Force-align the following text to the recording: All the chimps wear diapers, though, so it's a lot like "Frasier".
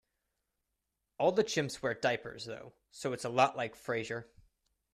All 1.19 1.31
the 1.31 1.43
chimps 1.43 1.83
wear 1.83 1.93
diapers, 1.93 2.45
though, 2.45 2.73
so 2.89 3.13
it's 3.13 3.23
a 3.23 3.29
lot 3.29 3.55
like 3.55 3.75
"Frasier". 3.75 4.25